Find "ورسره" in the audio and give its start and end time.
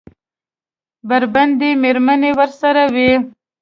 2.39-2.83